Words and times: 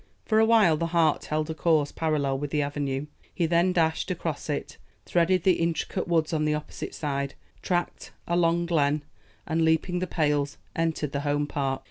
For 0.25 0.39
a 0.39 0.45
while 0.45 0.77
the 0.77 0.87
hart 0.87 1.25
held 1.25 1.51
a 1.51 1.53
course 1.53 1.91
parallel 1.91 2.39
with 2.39 2.49
the 2.49 2.63
avenue; 2.63 3.05
he 3.35 3.45
then 3.45 3.71
dashed 3.71 4.09
across 4.09 4.49
it, 4.49 4.77
threaded 5.05 5.43
the 5.43 5.57
intricate 5.61 6.07
woods 6.07 6.33
on 6.33 6.43
the 6.43 6.55
opposite 6.55 6.95
side, 6.95 7.35
tracked 7.61 8.11
a 8.27 8.35
long 8.35 8.65
glen, 8.65 9.03
and 9.45 9.61
leaping 9.63 9.99
the 9.99 10.07
pales, 10.07 10.57
entered 10.75 11.11
the 11.11 11.19
home 11.19 11.45
park. 11.45 11.79